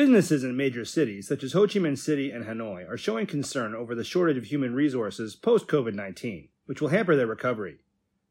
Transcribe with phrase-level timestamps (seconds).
[0.00, 3.74] Businesses in major cities such as Ho Chi Minh City and Hanoi are showing concern
[3.74, 7.80] over the shortage of human resources post COVID 19, which will hamper their recovery.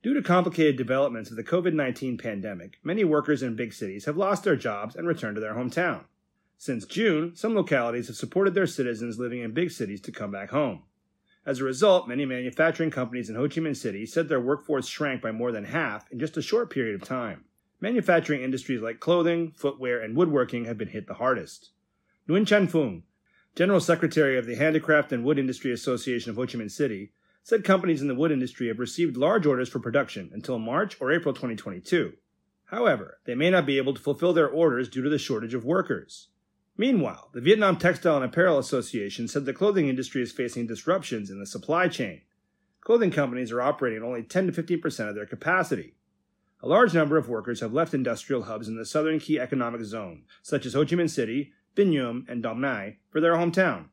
[0.01, 4.17] Due to complicated developments of the COVID 19 pandemic, many workers in big cities have
[4.17, 6.05] lost their jobs and returned to their hometown.
[6.57, 10.49] Since June, some localities have supported their citizens living in big cities to come back
[10.49, 10.81] home.
[11.45, 15.21] As a result, many manufacturing companies in Ho Chi Minh City said their workforce shrank
[15.21, 17.45] by more than half in just a short period of time.
[17.81, 21.71] Manufacturing industries like clothing, footwear, and woodworking have been hit the hardest.
[22.27, 23.03] Nguyen Chanh Phuong,
[23.55, 27.11] General Secretary of the Handicraft and Wood Industry Association of Ho Chi Minh City,
[27.43, 31.11] said companies in the wood industry have received large orders for production until March or
[31.11, 32.13] April 2022.
[32.65, 35.65] However, they may not be able to fulfill their orders due to the shortage of
[35.65, 36.27] workers.
[36.77, 41.39] Meanwhile, the Vietnam Textile and Apparel Association said the clothing industry is facing disruptions in
[41.39, 42.21] the supply chain.
[42.81, 45.95] Clothing companies are operating at only 10 to 15% of their capacity.
[46.61, 50.23] A large number of workers have left industrial hubs in the southern key economic zone,
[50.41, 53.85] such as Ho Chi Minh City, Binh Nhum, and Dong Nai, for their hometown.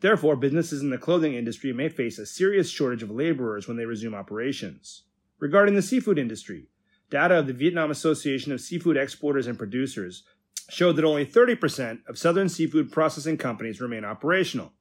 [0.00, 3.86] Therefore, businesses in the clothing industry may face a serious shortage of laborers when they
[3.86, 5.04] resume operations.
[5.38, 6.66] Regarding the seafood industry,
[7.08, 10.24] data of the Vietnam Association of Seafood Exporters and Producers
[10.68, 14.72] showed that only 30% of southern seafood processing companies remain operational,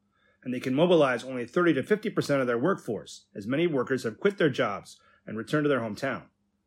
[0.43, 4.19] and they can mobilize only 30 to 50% of their workforce, as many workers have
[4.19, 6.23] quit their jobs and returned to their hometown.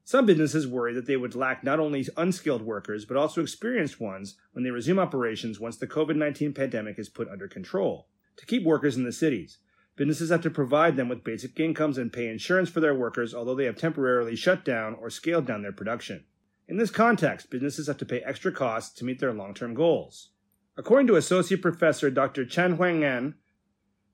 [0.07, 4.37] Some businesses worry that they would lack not only unskilled workers, but also experienced ones
[4.53, 8.09] when they resume operations once the COVID 19 pandemic is put under control.
[8.37, 9.59] To keep workers in the cities,
[9.97, 13.55] businesses have to provide them with basic incomes and pay insurance for their workers, although
[13.55, 16.25] they have temporarily shut down or scaled down their production.
[16.69, 20.31] In this context, businesses have to pay extra costs to meet their long term goals.
[20.77, 22.45] According to Associate Professor Dr.
[22.45, 23.35] Tran Hoang Ngan,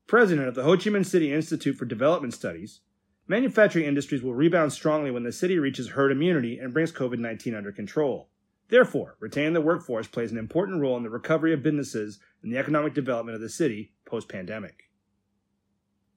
[0.06, 2.80] president of the Ho Chi Minh City Institute for Development Studies,
[3.30, 7.54] Manufacturing industries will rebound strongly when the city reaches herd immunity and brings COVID 19
[7.54, 8.28] under control.
[8.70, 12.58] Therefore, retaining the workforce plays an important role in the recovery of businesses and the
[12.58, 14.89] economic development of the city post pandemic.